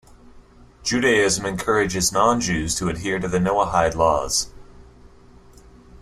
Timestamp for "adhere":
2.89-3.19